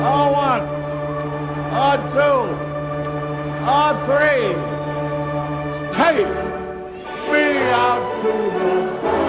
[0.00, 0.60] R1,
[1.72, 2.18] R2,
[3.64, 4.02] R3.
[5.94, 6.32] Take
[7.30, 9.19] me out to the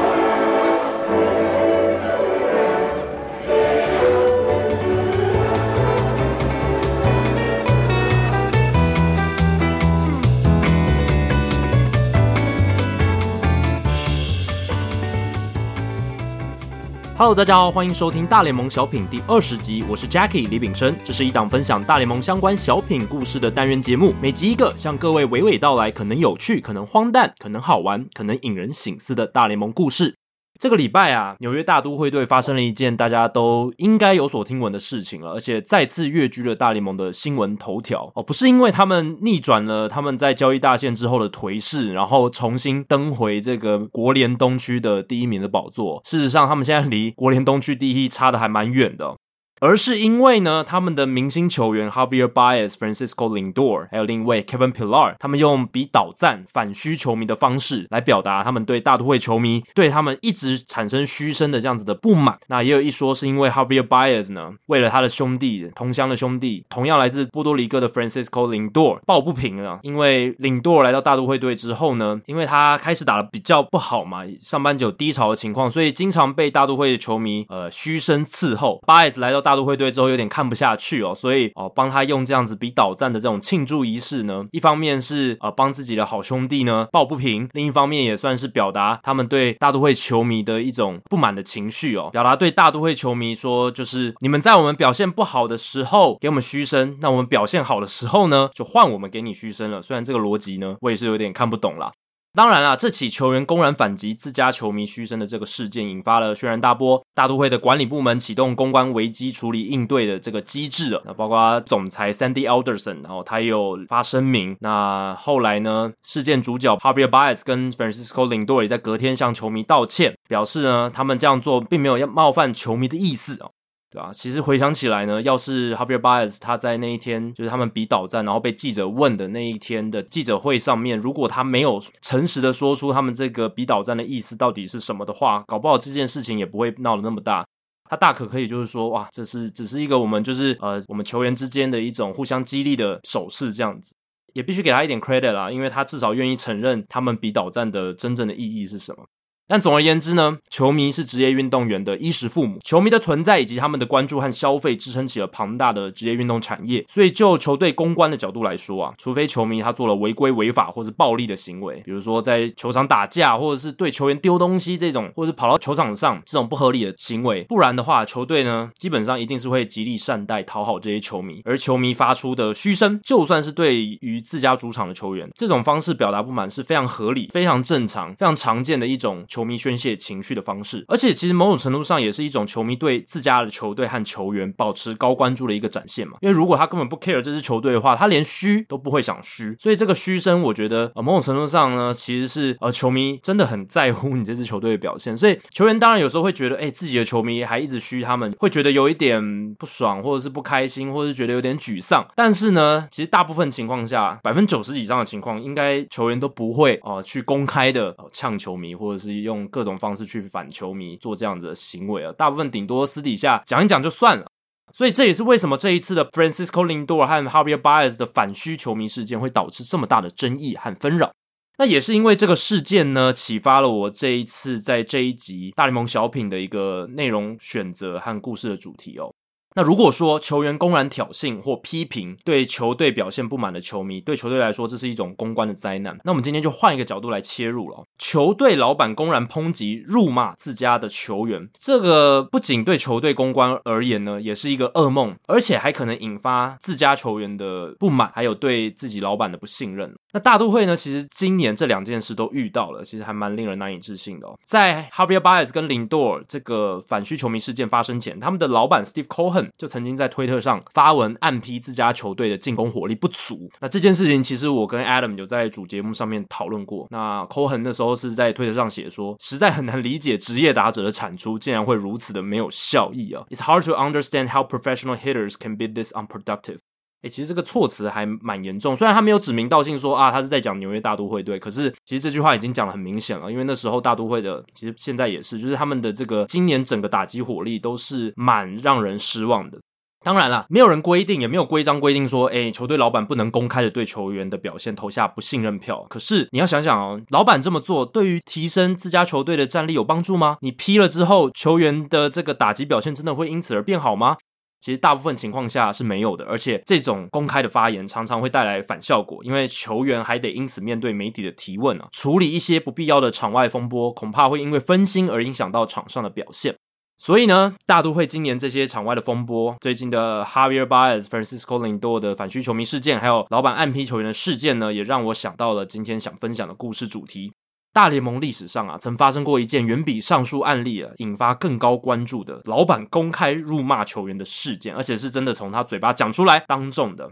[17.22, 30.21] Hello，，大家好，欢迎收听大联盟小品第二十集，我是 Jackie 李炳生，这是一档分享大联盟相关小品故事的单元节目，每集一个，向各位娓娓道来可能有趣、可能荒诞、可能好玩、可能引人醒思的大联盟故事。
[30.62, 46.00] 这个礼拜啊，纽约大都会队发生了一件大家都应该有所听闻的事情了，而且再次跃居了大联盟的新闻头条哦，不是因为他们逆转了他们在交易大限之后的颓势，然后重新登回这个国联东区的第一名的宝座。
[46.06, 49.16] 事实上，他们现在离国联东区第一差的还蛮远的。
[49.62, 62.40] 而是因为呢，他们的明星球员 Javier Baez、Francisco Lindor，还有另一位 Kevin Pillar，他们用比倒赞反嘘球迷的方式来表达他们对大都会球迷对他们一直产生嘘声的这样子的不满。
[62.48, 69.80] 那也有一说是因为 Javier Baez 呢，为了他的兄弟同乡的兄弟，同样来自波多黎各的 Francisco Lindor 抱不平了。
[69.84, 78.82] 因为 Lindor 来到大都会队之后呢，因为他开始打得比较不好嘛，上半季有低潮的情况，所以经常被大都会的球迷呃嘘声伺候。
[78.88, 99.82] Baez 来到大大都会队之后有点看不下去哦，所以哦帮他用这样子比倒赞的这种庆祝仪式呢，一方面是呃帮自己的好兄弟呢抱不平，另一方面也算是表达他们对大都会球迷的一种不满的情绪哦，表达对大都会球迷说，就是你们在我们表现不好的时候给我们嘘声，那我们表现好的时候呢，就换我们给你嘘声了。
[99.82, 101.92] 虽然这个逻辑呢，我也是有点看不懂啦。
[102.34, 107.06] 当然啦，这起球员公然反击自家球迷嘘声的这个事件，引发了轩然大波。
[107.14, 111.02] 大都会的管理部门启动公关危机处理应对的这个机制了。
[111.06, 114.56] 那包括总裁 Sandy Alderson，然后他也有发声明。
[114.62, 123.52] 那后来呢，事件主角 Javier Baez 跟 Francisco Lindor 也在隔天向球迷道歉，表示呢，他们这样做并没有要冒犯球迷的意思哦。
[123.92, 124.10] 对吧？
[124.14, 137.46] 其实回想起来呢，要是 Javier Baez 他在那一天，就是他们比倒赞，然后被记者问的那一天的记者会上面，如果他没有诚实的说出他们这个比倒赞的意思到底是什么的话，搞不好这件事情也不会闹得那么大。
[137.90, 143.94] 他大可可以就是说，哇，这是只是一个我们就是呃我们球员之间的一种互相激励的手势，这样子，
[144.34, 149.06] 也必须给他一点 credit 啦，因为他至少愿意承认他们比倒赞的真正的意义是什么。
[149.48, 156.86] 但总而言之呢，球迷是职业运动员的衣食父母，球迷的存在以及他们的关注和消费支撑起了庞大的职业运动产业。
[156.88, 171.42] 所以就球队公关的角度来说啊，除非球迷他做了违规违法或是暴力的行为，比如说在球场打架，或者是对球员丢东西这种，或者是跑到球场上这种不合理的行为，不然的话，球队呢基本上一定是会极力善待讨好这些球迷。
[171.44, 179.41] 而球迷发出的嘘声，就算是对于自家主场的球员，这种方式表达不满是非常合理、非常正常、非常常见的一种球。
[179.42, 186.18] 球迷宣泄情绪的方式，而且其实某种程度上也是一种球迷对自家的球队和球员保持高关注的一个展现嘛。
[186.22, 189.56] 因为如果他根本不 care 这支球队的话，他连嘘都不会想嘘。
[189.58, 195.18] 所以这个嘘声，我觉得呃某种程度上呢，其实是呃球迷真的很在乎你这支球队的表现。
[195.18, 202.08] 所以球员当然有时候会觉得，哎，自己的球迷还一直嘘他们，会觉得有一点不爽，或者是不开心，或者是觉得有点沮丧。
[202.16, 209.48] 但是呢，其实大部分情况下，百分之九十以上的情况，应该球员都不会哦、呃、去公开的、呃、呛球迷，或者是用。
[209.48, 214.26] 各种方式去反球迷做这样的行为啊，大部分顶多私底下讲一讲就算了。
[214.74, 221.12] 所以这也是为什么这一次的 Francisco Lindor 和 Javier Baez 的反嘘球迷事件会导致这么大的争议和纷扰。
[221.58, 229.14] 那也是因为这个事件呢，启发了我这一次在这一集大联盟小品的一个内容选择和故事的主题哦。
[229.54, 235.98] 那如果说球员公然挑衅或批评对球队表现不满的球迷，对球队来说这是一种公关的灾难。
[236.04, 237.86] 那我们今天就换一个角度来切入了。
[237.98, 249.94] 球队老板公然抨击、辱骂自家的球员，这个不仅对球队公关而言呢，也是一个噩梦，而且还可能引发自家球员的不满，还有对自己老板的不信任。
[250.14, 254.38] 那大都会呢，其实今年这两件事都遇到了，其实还蛮令人难以置信的哦。
[254.46, 263.50] 在 Javier Baez 跟 Lindor 这个反嘘球迷事件发生前，他们的老板 Steve Cohen 就曾经在推特上发文暗批自家球队的进攻火力不足。
[263.60, 266.88] 那这件事情，其实我跟 Adam 有在主节目上面讨论过。
[266.90, 276.58] 那 Cohen 那时候是在推特上写说，实在很难理解职业打者的产出竟然会如此的没有效益啊！It's hard to understand how professional hitters can be this unproductive.
[277.04, 289.58] 诶，其实这个措辞还蛮严重，虽然他没有指名道姓说啊，他是在讲纽约大都会队，可是其实这句话已经讲得很明显了，因为那时候大都会的，其实现在也是，就是他们的这个今年整个打击火力都是蛮让人失望的。
[290.04, 295.86] 当然啦，没有人规定，也没有规章规定说，诶，球队老板不能公开的对球员的表现投下不信任票。
[295.88, 300.38] 可是你要想想哦，老板这么做，对于提升自家球队的战力有帮助吗？
[300.42, 304.18] 你批了之后，球员的这个打击表现真的会因此而变好吗？
[304.62, 316.56] 其实大部分情况下是没有的，而且这种公开的发言常常会带来反效果，因为球员还得因此面对媒体的提问啊，处理一些不必要的场外风波，恐怕会因为分心而影响到场上的表现。
[317.00, 327.34] 所以呢，大都会今年这些场外的风波，最近的 Javier Baez、Francisco Lindo 的反嘘球迷事件，还有老板暗批球员的事件呢，也让我想到了今天想分享的故事主题。
[327.74, 337.10] 大联盟历史上啊，曾发生过一件远比上述案例啊引发更高关注的老板公开辱骂球员的事件，而且是真的从他嘴巴讲出来当众的。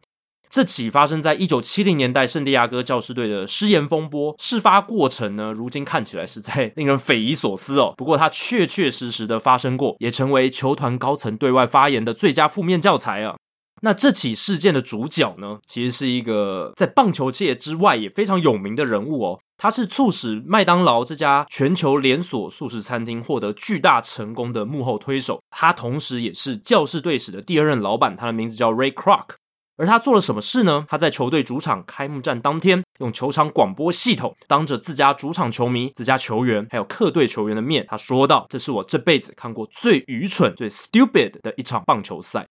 [0.49, 7.93] 这起发生在一九七零年代圣地亚哥教师队的失言风波，事发过程呢，如今看起来实在 令人匪夷所思哦。
[7.95, 13.37] 不过它确确实实的发生过，也成为球团高层对外发言的最佳负面教材啊。
[13.81, 19.39] 那这起事件的主角呢，其实是一个在棒球界之外也非常有名的人物哦。
[19.57, 29.35] 他是促使麦当劳这家全球连锁素食餐厅获得巨大成功的幕后推手，他同时也是教士队史的第二任老板，他的名字叫 Ray Kroc。
[29.75, 30.85] 而他做了什么事呢？
[30.89, 42.45] 他在球队主场开幕战当天，用球场广播系统，当着自家主场球迷、自家球员还有客队球员的面，他说道：“这是我这辈子看过最愚蠢、最 stupid 的一场棒球赛。”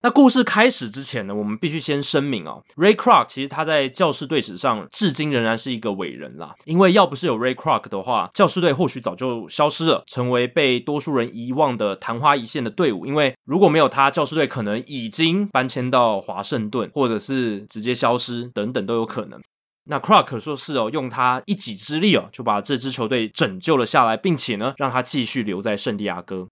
[0.00, 6.54] 那故事开始之前呢，我们必须先声明哦，Ray Kroc 其实他在教师队史上至今仍然是一个伟人啦。
[6.66, 13.06] 因为要不是有 Ray Kroc 的话，教师队或许早就消失了，成为被多数人遗忘的昙花一现的队伍。
[13.06, 19.40] 因为如果没有他，教师队可能已经搬迁到华盛顿，或者是直接消失，等等都有可能。
[19.86, 26.46] 那 Kroc 可说是哦，用他一己之力哦，就把这支球队拯救了下来，并且呢，让他继续留在圣地亚哥。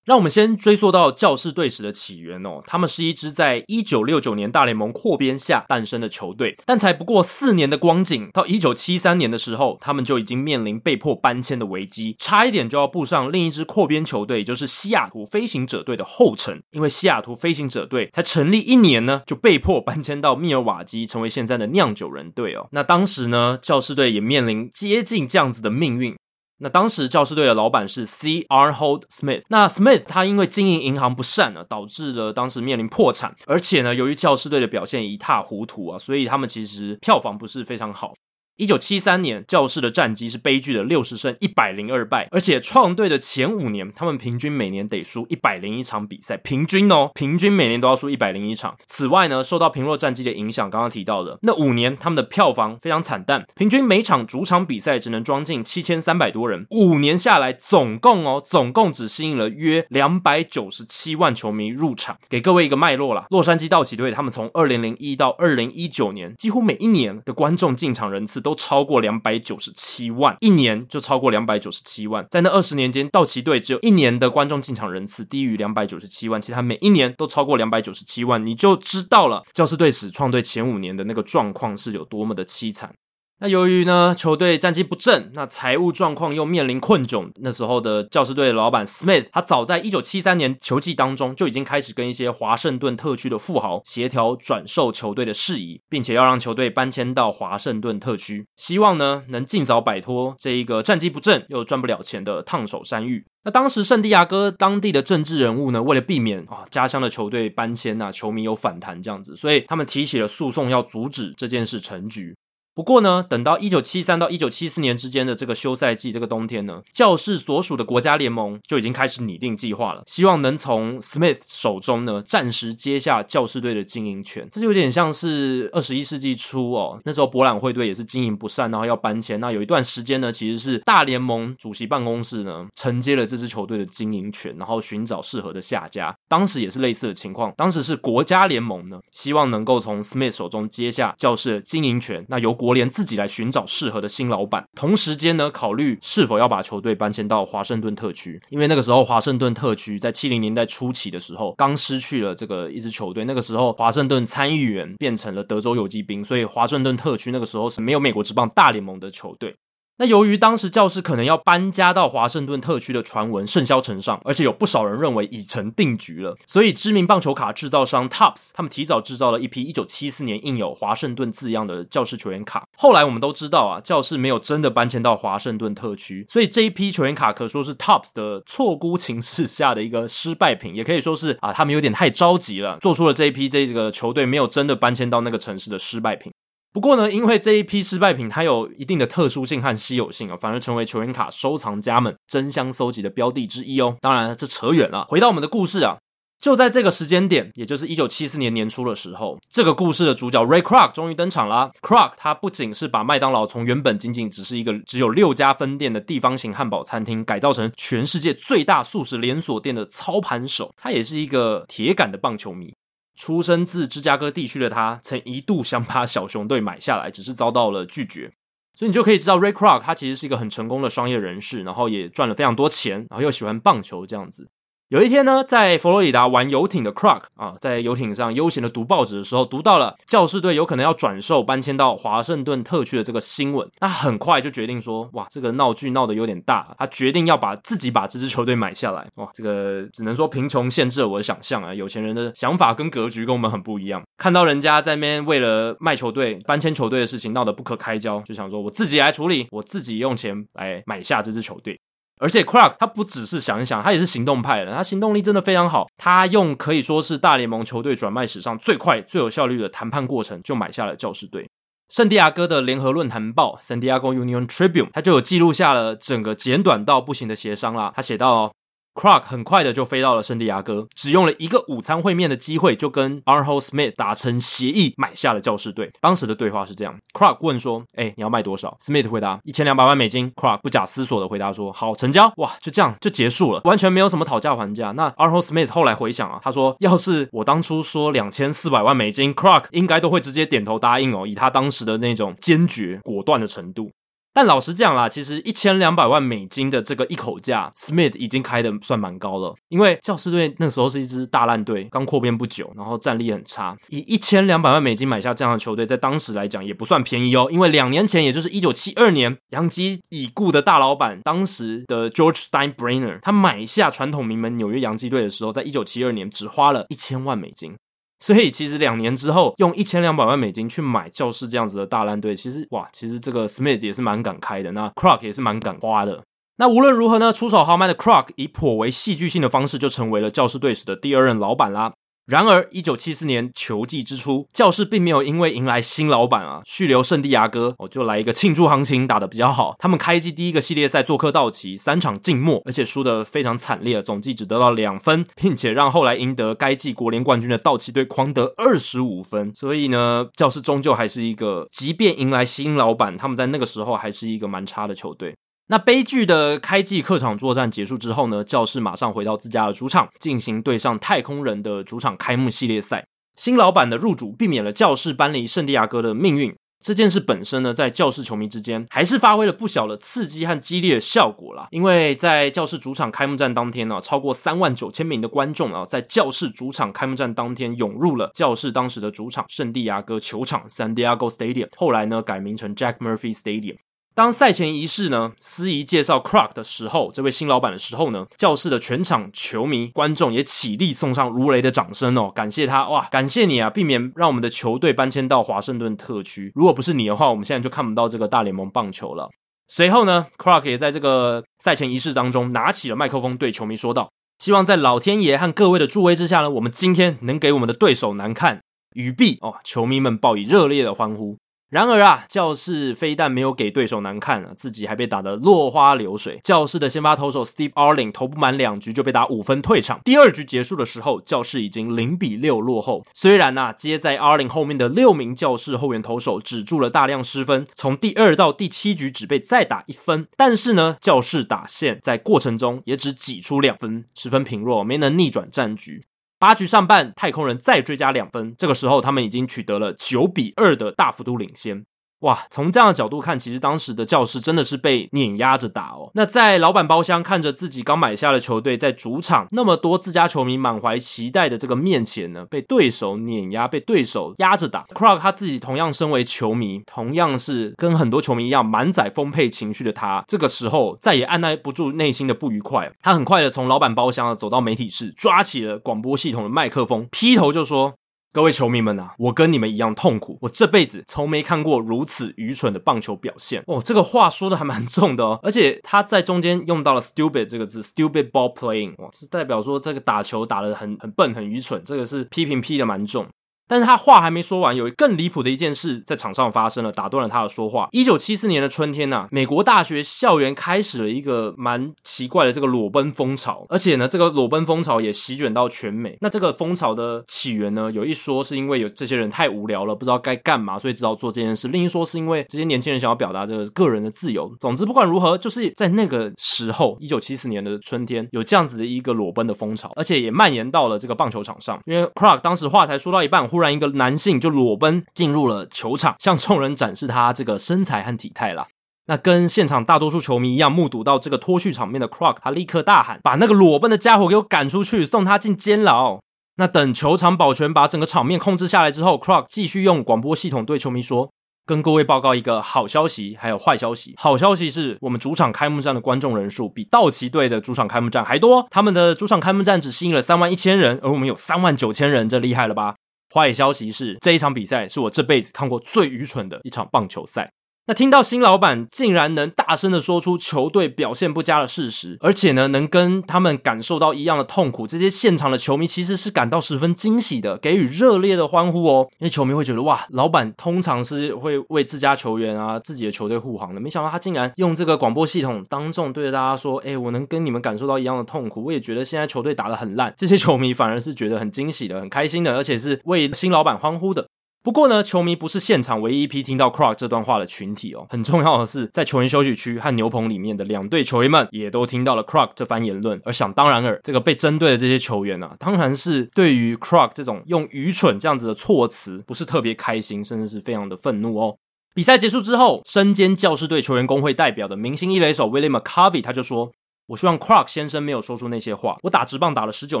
[0.04, 16.62] 让我们先追溯到教士队史的起源哦，他们是一支在一九六九年大联盟扩编下诞生的球队，但才不过四年的光景，到一九七三年的时候，他们就已经面临被迫搬迁的危机，差一点就要步上另一支扩编球队，就是西雅图飞行者队的后尘。
[16.72, 22.68] 因为西雅图飞行者队才成立一年呢，就被迫搬迁到密尔瓦基，成为现在的酿酒人队哦。
[22.72, 26.16] 那当时呢，教士队也面临接近这样子的命运。
[26.60, 29.42] 那当时教师队的老板是 C.R.Hold Smith。
[29.48, 38.14] 那 Smith 他因为经营银行不善呢，导致了当时面临破产，而且呢，由于教师队的表现一塌糊涂啊，所以他们其实票房不是非常好。
[38.60, 48.76] 一九七三年，教士的战绩是悲剧的六十胜一百零二败，而且创队的前五年，他们平均每年得输一百零一场比赛，平均哦，平均每年都要输一百零一场。
[48.86, 62.18] 此外呢，受到平弱战绩的影响，刚刚提到的那五年，他们的票房非常惨淡，平均每场主场比赛只能装进七千三百多人，五年下来，总共哦，总共只吸引了约两百九十七万球迷入场。
[62.28, 68.49] 给各位一个脉络啦，洛杉矶道奇队他们从二零零一到二零一九年，几乎每一年的观众进场人次都。
[68.50, 72.26] 都超过两百九十七万，一年就超过两百九十七万。
[72.28, 82.92] 在那二十年间，道奇队只有一年的观众进场人次低于两百九十七万，其他每一年都超过两百九十七万，你就知道了教师队史创队前五年的那个状况是有多么的凄惨。
[83.42, 87.30] 那由于呢，球队战绩不振，那财务状况又面临困窘。
[87.36, 103.24] 那时候的教士队老板 Smith，他早在一九七三年球季当中就已经开始跟一些华盛顿特区的富豪协调转售球队的事宜，并且要让球队搬迁到华盛顿特区，希望呢能尽早摆脱这一个战绩不振又赚不了钱的烫手山芋。
[103.44, 112.36] 那当时圣地亚哥当地的政治人物呢，为了避免啊家乡的球队搬迁呐，球迷有反弹这样子，所以他们提起了诉讼，要阻止这件事成局。
[112.74, 124.48] 不过呢，等到一九七三到一九七四年之间的这个休赛季，这个冬天呢，教士所属的国家联盟就已经开始拟定计划了，希望能从 Smith 手中呢暂时接下教士队的经营权。
[124.52, 129.40] 这就有点像是二十一世纪初哦，那时候博览会队也是经营不善，然后要搬迁。
[129.40, 136.14] 那有一段时间呢，其实是大联盟主席办公室呢承接了这支球队的经营权，然后寻找适合的下家。
[136.28, 159.56] 当时也是类似的情况，当时是国家联盟呢希望能够从 Smith 手中接下教士的经营权，那由国联自己来寻找适合的新老板，同时间呢，考虑是否要把球队搬迁到华盛顿特区，因为那个时候华盛顿特区在七零年代初期的时候，刚失去了这个一支球队，那个时候华盛顿参议员变成了德州游击兵，所以华盛顿特区那个时候是没有美国职棒大联盟的球队。
[160.00, 172.64] 那由于当时教士可能要搬家到华盛顿特区的传闻甚嚣尘上，而且有不少人认为已成定局了，所以知名棒球卡制造商 Topps 他们提早制造了一批一九七四年印有华盛顿字样的教士球员卡。
[172.78, 186.32] 后来我们都知道啊，教士没有真的搬迁到华盛顿特区，所以这一批球员卡可说是 Topps 的错估情势下的一个失败品，也可以说是啊，他们有点太着急了，做出了这一批这个球队没有真的搬迁到那个城市的失败品。
[186.72, 193.96] 不过呢，因为这一批失败品它有一定的特殊性和稀有性啊，反而成为球员卡收藏家们争相搜集的标的之一哦。
[194.00, 195.04] 当然，这扯远了。
[195.08, 195.98] 回到我们的故事啊，
[196.40, 201.72] 就在这个时间点，也就是一九七四年年初的时候，这个故事的主角 Ray Kroc 终于登场了。
[201.82, 212.72] Kroc 他不仅是把麦当劳从原本仅仅只是一个只有六家分店的地方型汉堡餐厅，改造成全世界最大速食连锁店的操盘手，他也是一个铁杆的棒球迷。
[213.20, 218.32] 出生自芝加哥地区的他，曾一度想把小熊队买下来，只是遭到了拒绝。
[218.72, 224.48] 所以你就可以知道，Ray Kroc 他其实是一个很成功的商业人士，然后也赚了非常多钱，然后又喜欢棒球这样子。
[224.90, 233.70] 有一天呢，在佛罗里达玩游艇的 Crock 啊，在游艇上悠闲的读报纸的时候，读到了教士队有可能要转售搬迁到华盛顿特区的这个新闻。
[233.78, 239.06] 他很快就决定说，哇，这个闹剧闹得有点大，他决定要把自己把这支球队买下来。
[239.14, 244.02] 哇，这个只能说贫穷限制了我的想象啊，有钱人的想法跟格局跟我们很不一样。
[244.16, 251.78] 看到人家在那边为了卖球队、搬迁球队的事情闹得不可开交，就想说我自己来处理，我自己用钱来买下这支球队。
[252.20, 255.88] 而且，Clark 他不只是想一想，他也是行动派的，他行动力真的非常好。
[255.96, 261.48] 他用可以说是大联盟球队转卖史上最快、最有效率的谈判过程，就买下了教师队。
[261.88, 267.92] 圣地亚哥的联合论坛报 （San Diego Union Tribune） 他就有记录下了整个简短到不行的协商啦。
[267.96, 268.52] 他写到。
[268.94, 275.90] Kroc 很快的就飞到了圣地亚哥，只用了一个午餐会面的机会，就跟 Arnold Smith 达成协议，买下了教士队。
[276.00, 280.30] 当时的对话是这样：Kroc 问说：“哎，你要卖多少？”Smith 回答：“一千两百万美金。
[280.32, 284.90] ”Kroc 不假思索的回答说：“好，成交。”哇，就这样就结束了，完全没有什么讨价还价。
[284.92, 293.90] 那 Arnold Smith 后来回想啊，他说：“要是我当初说两千四百万美金，Kroc 应该都会直接点头答应哦，以他当时的那种坚决果断的程度。”
[294.32, 299.54] 但老实讲啦，其实一千两百万美金的这个一口价，Smith 已经开得算蛮高了。
[299.68, 303.76] 因为教士队那时候是一支大烂队，刚扩编不久，然后战力很差。
[303.88, 307.48] 以一千两百万美金买下这样的球队，在当时来讲也不算便宜哦。
[307.50, 317.76] 因为两年前，也就是一九七二年，洋基已故的大老板，当时的 George Steinbrenner，他买下传统名门纽约洋基队的时候，在一九七二年只花了一千万美金。
[318.20, 326.22] 所以其实两年之后，用一千两百万美金去买教士这样子的大烂队，其实哇，其实这个 Smith 也是蛮敢开的，那 Kroc 也是蛮敢花的。
[326.56, 331.94] 那无论如何呢，出手豪迈的 Kroc 以颇为戏剧性的方式，就成为了教士队史的第二任老板啦。
[332.30, 339.74] 然而，一九七四年球季之初，教士并没有因为迎来新老板啊，续留圣地亚哥，哦，就来一个庆祝行情，打得比较好。
[339.80, 349.52] 他们开季第一个系列赛做客道奇，三场静默，而且输得非常惨烈，总计只得到两分，并且让后来赢得该季国联冠军的道奇队狂得二十五分。
[349.52, 355.34] 所以呢，教士终究还是一个，即便迎来新老板，他们在那个时候还是一个蛮差的球队。
[355.70, 363.06] 那悲剧的开季客场作战结束之后呢，教室马上回到自家的主场，进行对上太空人的主场开幕系列赛。
[363.36, 366.52] 新老板的入主避免了教室搬离圣地亚哥的命运。
[366.84, 371.68] 这件事本身呢，在教室球迷之间还是发挥了不小的刺激和激烈的效果啦。
[371.70, 383.76] 因为在教室主场开幕战当天呢、超过三万九千名的观众啊，在教室主场开幕战当天涌入了教室当时的主场圣地亚哥球场 （San Diego Stadium），后来呢改名成 Jack Murphy Stadium。
[384.14, 396.52] 当赛前仪式呢，司仪介绍 Croc 的时候，这位新老板的时候呢，教室的全场球迷观众也起立送上如雷的掌声哦，感谢他哇，感谢你啊，避免让我们的球队搬迁到华盛顿特区。
[396.54, 399.30] 如果不是你的话，我们现在就看不到这个大联盟棒球了。
[399.68, 404.10] 随后呢，Croc 也在这个赛前仪式当中拿起了麦克风，对球迷说道
[404.42, 408.60] ：“希望在老天爷和各位的助威之下呢，我们今天能给我们的对手难看。”
[408.94, 411.38] 语毕哦，球迷们报以热烈的欢呼。
[411.70, 416.40] 然而啊，教士非但没有给对手难看啊，自己还被打得落花流水。
[416.42, 420.00] 教士的先发投手 Steve Arling 投不满两局就被打五分退场。
[420.04, 423.04] 第二局结束的时候，教士已经零比六落后。
[423.14, 430.26] 虽然呐、啊，接在 Arling 后面的六名教士后援投手止住了大量失分，从第二到第七局只被再打一分。
[430.36, 436.02] 但是呢，教士打线在过程中也只挤出两分，十分贫弱，没能逆转战局。
[436.40, 441.84] 八局上半，太空人再追加两分，这个时候他们已经取得了九比二的大幅度领先。
[442.20, 446.10] 哇，从这样的角度看，其实当时的教士真的是被碾压着打哦。
[446.14, 454.84] 那在老板包厢看着自己刚买下的球队在主场那么多自家球迷满怀期待的这个面前呢，被对手碾压，被对手压着打。
[454.94, 467.94] Krog 他自己同样身为球迷，同样是跟很多球迷一样满载丰沛情绪的他，这个时候再也按捺不住内心的不愉快，他很快的从老板包厢走到媒体室，抓起了广播系统的麦克风，劈头就说。
[468.32, 473.64] 各位球迷们啊，我跟你们一样痛苦，我这辈子从没看过如此愚蠢的棒球表现。
[473.66, 483.26] 哦，这个话说的还蛮重的哦， 而且他在中间用到了 “stupid” 这个字，“stupid ball playing”，哇，是代表说这个打球打得很很笨、很愚蠢，这个是批评批的蛮重。
[483.70, 487.88] 但是他话还没说完，有更离谱的一件事在场上发生了，打断了他的说话。
[487.92, 496.18] 一九七四年的春天呐、美国大学校园开始了一个蛮奇怪的这个裸奔风潮，而且呢，这个裸奔风潮也席卷到全美。
[496.20, 504.52] 那这个风潮的起源呢，有一说是因为有这些人太无聊了，不知道该干嘛，所以只好做这件事；另一说是因为这些年轻人想要表达这个个人的自由。
[504.58, 511.78] 总之，不管如何，就是在那个时候，一九七四年的春天，有这样子的一个裸奔的风潮，而且也蔓延到了这个棒球场上。
[511.86, 518.66] 因为 Krog 当时话才说到一半，忽突然一个男性就裸奔进入了球场，向众人展示他这个身材和体态啦。
[519.04, 526.20] 那跟现场大多数球迷一样，目睹到这个脱序场面的 Croc，他立刻大喊：“把那个裸奔的家伙给我赶出去，送他进监牢！”
[526.56, 531.30] 那等球场保全把整个场面控制下来之后，Croc 继续用广播系统对球迷说。
[531.66, 534.14] 跟各位报告一个好消息，还有坏消息。
[534.16, 542.96] 好消息是我们主场开幕战的观众人数比道奇队的主场开幕战还多，他们的主场开幕战只吸引了三万一千人，而我们有三万九千人，这厉害了吧？
[543.32, 547.52] 坏消息是这一场比赛是我这辈子看过最愚蠢的一场棒球赛。
[547.90, 559.08] 那听到新老板竟然能大声的说出球队表现不佳的事实，而且呢，能跟他们感受到一样的痛苦，这些现场的球迷其实是感到十分惊喜的，给予热烈的欢呼哦。
[559.18, 574.28] 因为球迷会觉得哇，老板通常是会为自家球员啊、自己的球队护航的，没想到他竟然用这个广播系统当众对着大家说：“哎，我能跟你们感受到一样的痛苦，我也觉得现在球队打得很烂。”这些球迷反而是觉得很惊喜的、很开心的，而且是为新老板欢呼的。
[574.62, 578.06] 不过呢，球迷不是现场唯一一批听到 Crook 这段话的群体哦。
[578.10, 583.18] 很重要的是，在球员休息区和牛棚里面的两队球员们也都听到了 Crook 这番言论。
[583.24, 591.56] 而想当然尔，这个被针对的这些球员啊，当然是对于 Crook 这种用愚蠢这样子的措辞，不是特别开心，甚至是非常的愤怒哦。
[591.94, 596.70] 比赛结束之后，身兼教士队球员工会代表的明星一垒手 Willie McCovey 他就说。
[597.10, 598.96] 我希望 Krog 先生没有说出那些话。
[599.02, 600.00] 我打职棒打了十九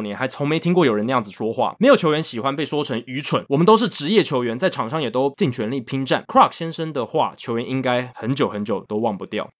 [0.00, 1.74] 年，还从没听过有人那样子说话。
[1.80, 3.44] 没有球员喜欢被说成愚蠢。
[3.48, 6.24] 我们都是职业球员，在场上也都尽全力拼战。
[6.28, 9.50] Krog 先生的话，球员应该很久很久都忘不掉。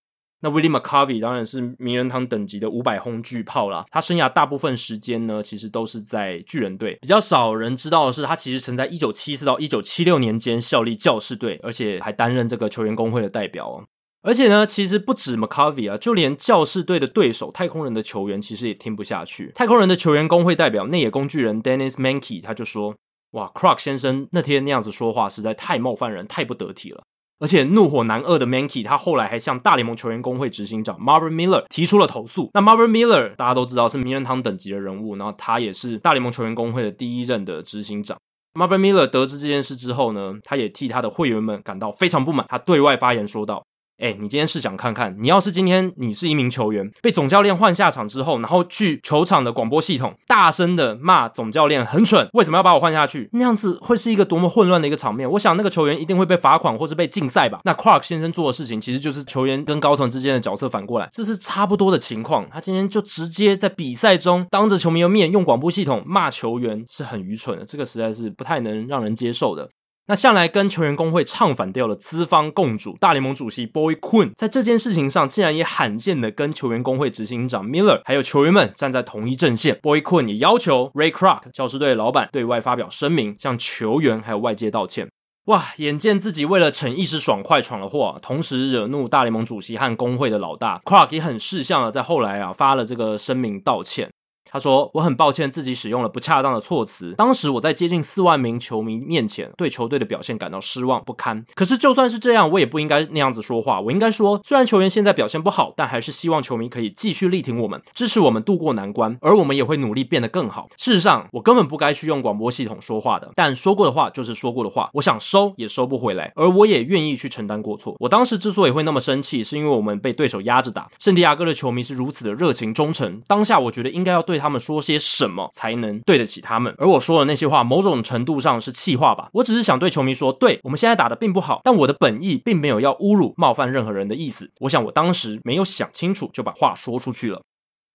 [0.43, 3.85] 那 Willie McCovey 当然是名人堂等级的五百轰巨炮啦。
[3.91, 6.97] 他生涯大部分时间呢，其实都是在巨人队。
[7.03, 13.85] 比较少人知道的是，他其实曾在一九七四到一九七六年间效力教士队，而且还担任这个球员工会的代表。
[14.23, 19.51] 而且呢，其实不止 McCarvey 啊，就连教士队的对手太空人的球员，其实也听不下去。
[19.55, 22.95] 太空人的球员工会代表内野工具人 Dennis Mankey 他就说
[23.33, 27.03] ：“哇，Krog 先生那天那样子说话，实在太冒犯人，太不得体了。”
[27.41, 32.51] 而且怒火难遏的 Mankey 他后来还向大联盟球员工会执行长 Marvin Miller 提出了投诉。
[32.53, 38.19] 那 Marvin Miller 大家都知道是名人堂等级的人物，然后他也是大联盟球员工会的第一任的执行长。
[38.53, 43.65] Marvin Miller 得知这件事之后呢，他也替他的会员们感到非常不满，他对外发言说道。
[44.01, 53.29] 哎，你今天试想看看，你要是今天你是一名球员，被总教练换下场之后，然后去球场的广播系统大声的骂总教练很蠢，为什么要把我换下去？
[53.35, 55.31] 那样子会是一个多么混乱的一个场面。
[55.33, 57.61] 我想那个球员一定会被罚款或是被禁赛吧。
[57.65, 62.49] 那 Krog 先生做的事情，其实就是球员跟高层之间的角色反过来，这是差不多的情况。
[62.51, 69.69] 他今天就直接在比赛中当着球迷的面用广播系统骂球员，是很愚蠢的，这个实在是不太能让人接受的。
[70.11, 79.79] 那向来跟球员工会唱反调的资方共主大联盟主席 Boy Quinn，在这件事情上竟然也罕见的跟球员工会执行长 Miller 还有球员们站在同一阵线。
[79.81, 85.09] Boy Quinn 也要求 Ray Krog 教师队老板对外发表声明，向球员还有外界道歉。
[85.45, 94.11] 哇，眼见自己为了逞一时爽快闯了祸，同时惹怒大联盟主席和工会的老大，Crook 也很识相的在后来啊发了这个声明道歉。
[94.53, 97.15] 他说：“我很抱歉自己使用了不恰当的措辞。
[97.17, 101.45] 当时我在接近四万名球迷面前，对球队的表现感到失望不堪。
[101.55, 103.81] 可是就算是这样，我也不应该那样子说话。
[103.81, 110.69] 我应该说，虽然球员现在表现不好，但还是希望球迷可以继续力挺我们，支持我们度过难关，而我们也会努力变得更好。
[110.77, 113.31] 事实上，我根本不该去用广播系统说话的。
[113.37, 117.95] 但说过的话就是说过的话，我想收也收不回来，而我也愿意去承担过错。
[118.01, 120.89] 我当时之所以会那么生气，是因为我们被对手压着打。
[120.99, 126.75] 圣地亚哥的球迷是如此的热情忠诚，当下我觉得应该要对。”他们说些什么才能对得起他们。
[126.79, 129.29] 而我说的那些话，某种程度上是气话吧。
[129.35, 134.51] 我只是想对球迷说，对，我们现在打得并不好，但我的本意并没有要侮辱、冒犯任何人的意思。
[134.61, 137.43] 我想我当时没有想清楚，就把话说出去了。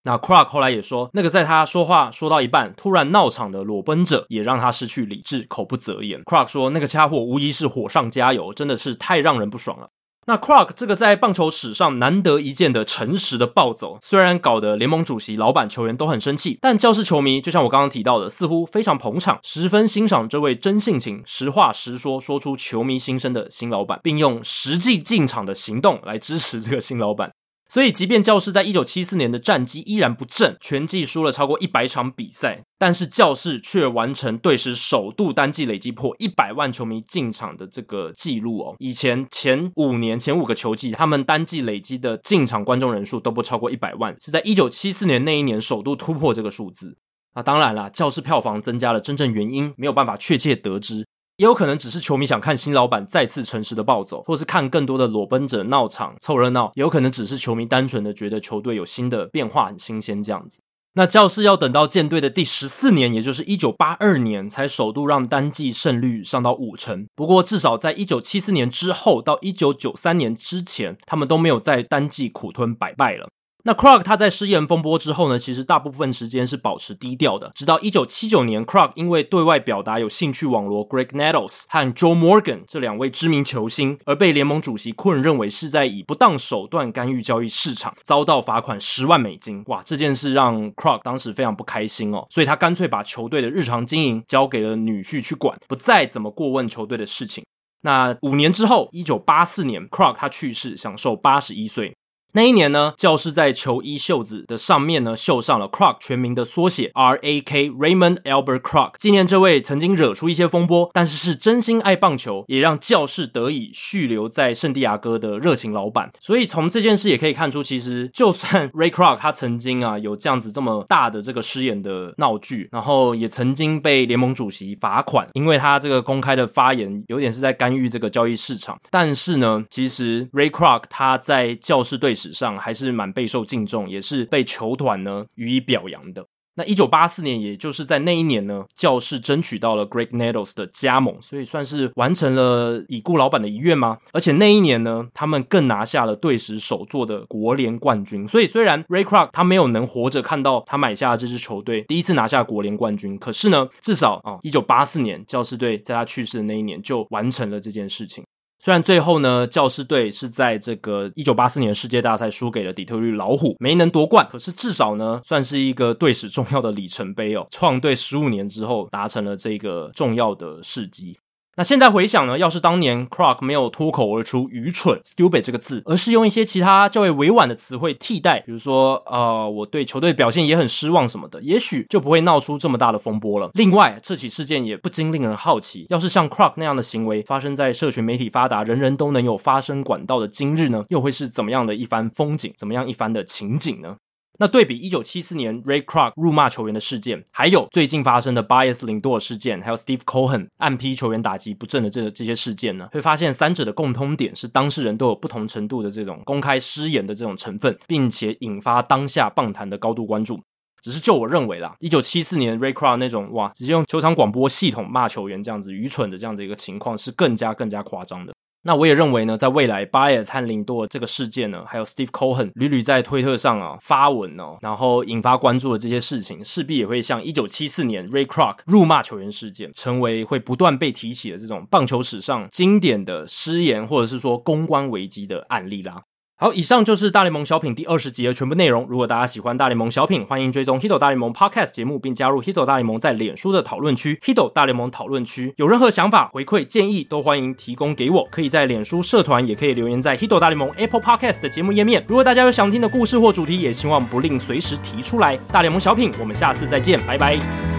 [0.03, 6.21] 那 Crock 后来也说，那个在他说话说到一半突然闹场的裸奔者，也让他失去理智，口不择言。
[6.25, 9.89] Crock 说，那个家伙无疑是火上加油，真的是太让人不爽了。
[10.28, 27.32] 那 Krog 这个在棒球史上难得一见的诚实的暴走，虽然搞得联盟主席、老板、球员都很生气，但教室球迷就像我刚刚提到的，似乎非常捧场，十分欣赏这位真性情、实话实说、说出球迷心声的新老板，并用实际进场的行动来支持这个新老板。
[27.67, 38.75] 所以，即便教士在一九七四年的战绩依然不振，全季输了超过一百场比赛，但是教士却完成队史首度单季累积破一百万球迷进场的这个记录哦。
[38.78, 46.97] 以前前五年前五个球季，他们单季累积的进场观众人数都不超过一百万，是在一九七四年那一年首度突破这个数字。
[47.34, 51.06] 那当然啦，教士票房增加了，真正原因没有办法确切得知。
[51.38, 56.71] 也有可能只是球迷想看新老板再次诚实的暴走，或是看更多的裸奔者闹场凑热闹。
[56.76, 60.62] 也有可能只是球迷单纯的觉得球队有新的变化，很新鲜这样子。
[60.93, 67.06] 那教士要等到建队的第十四年，也就是一九八二年，才首度让单季胜率上到五成。
[67.13, 73.28] 不过至少在一九七四年之后到一九九三年之前，他们都没有在单季苦吞百败了。
[73.67, 77.51] 那 Krog 他在失言风波之后呢，其实大部分时间是保持低调的。
[77.56, 89.63] 直到一九七九年，Krog 因为对外表达有兴趣网罗 Greg Nettles 和 Joe Morgan 这两位知名球星，而被联盟主席困认为是在以不当手段干预交易市场，遭到罚款十万美金。
[89.65, 97.43] 哇，这件事让 Krog 当时非常不开心哦，所以他干脆把球队的日常经营交给了女婿去管，不再怎么过问球队的事情。
[97.82, 101.95] 那五年之后，一九八四年，Krog 他去世，享寿八十一岁。
[102.36, 116.12] 那一年呢，教士在球衣袖子的上面呢，绣上了 Croc 全名的缩写 R A K Raymond Albert Croc，纪念这位曾经惹出一些风波，但是是真心爱棒球，也让教士得以续留在圣地亚哥的热情老板。
[116.19, 128.78] 所以从这件事也可以看出，其实就算 Ray Croc 他曾经啊有这样子这么大的这个失言的闹剧，然后也曾经被联盟主席罚款，因为他这个公开的发言有点是在干预这个交易市场。
[128.91, 136.26] 但是呢，其实 Ray Croc 他在教士队史上还是蛮备受敬重，也是被球团呢予以表扬的。
[136.58, 143.98] 那一九八四年，也就是在那一年呢，教士争取到了 Graig Nettles 的加盟，所以算是完成了已故老板的遗愿吗？
[144.14, 148.26] 而且那一年呢，他们更拿下了队史首座的国联冠军。
[148.26, 158.24] 所以虽然 Ray c r o c k 他没有能活着看到他买下的这支球队第一次拿下国联冠军，可是呢，至少啊，一九八四年教士队在他去世的那一年就完成了这件事情。
[158.65, 164.28] 虽然最后呢，教师队是在这个一九八四年世界大赛输给了底特律老虎，没能夺冠。
[164.32, 171.15] 可是至少呢，算是一个队史重要的里程碑哦，创队十五年之后达成了这个重要的事迹。
[171.58, 183.52] 那现在回想呢，要是当年 Krog 没有脱口而出“愚蠢 ”（stupid） 这个字，而是用一些其他较为委婉的词汇替代，比如说呃，我对球队表现也很失望什么的，也许就不会闹出这么大的风波了。
[183.54, 193.96] 另外，这起事件也不禁令人好奇，要是像 Krog 那样的行为发生在社群媒体发达、人人都能有发声管道的今日呢，又会是怎么样的一番风景，怎么样一番的情景呢？
[194.38, 210.39] 那对比一九七四年 Ray Krog 辱骂球员的事件，还有最近发生的 Baez Lindor 事件，还有 Steve Cohen 暗批球员打击不正的这这些事件呢，会发现三者的共通点是当事人都有不同程度的这种公开失言的这种成分，并且引发当下棒坛的高度关注。
[210.82, 218.34] 只是就我认为啦，一九七四年 Ray Krog 那种哇，直接用球场广播系统骂球员这样子愚蠢的这样子一个情况，是更加更加夸张的。
[218.67, 236.01] 那我也认为呢，在未来，Baez 和林多这个事件呢，还有 Steve Cohen 屡屡在推特上啊发文哦，然后引发关注的这些事情，势必也会像一九七四年 Ray Crook 辱骂球员事件，成为会不断被提起的这种棒球史上经典的失言或者是说公关危机的案例啦。
[236.38, 238.86] 好，以上就是大联盟小品第二十集的全部内容。
[238.89, 245.54] 如果大家喜欢大联盟小品，欢迎追踪 Hito 大联盟 Podcast 节目，并加入 Hito 大联盟在脸书的讨论区 Hito 大联盟讨论区。
[245.56, 248.28] 有任何想法、回馈、建议，都欢迎提供给我。
[248.30, 252.04] 可以在脸书社团，也可以留言在 Hito 大联盟 Apple Podcast 的节目页面。
[252.06, 255.38] 如果大家有想听的故事或主题，也希望不吝随时提出来。
[255.54, 257.75] 大联盟小品，我们下次再见，拜拜。